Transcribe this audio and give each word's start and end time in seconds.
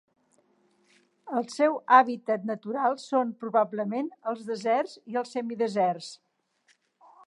El 1.39 1.45
seu 1.55 1.77
hàbitat 1.97 2.49
natural 2.53 2.97
són 3.05 3.35
probablement 3.45 4.11
els 4.33 4.45
deserts 4.51 5.01
i 5.15 5.23
els 5.23 5.39
semideserts. 5.39 6.13